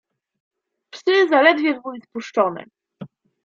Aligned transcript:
"Psy 0.91 1.27
zaledwie 1.29 1.81
były 1.81 2.01
spuszczone." 2.01 2.63